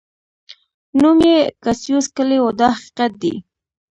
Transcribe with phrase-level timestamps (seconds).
[1.01, 3.33] نوم یې کاسیوس کلي و دا حقیقت دی.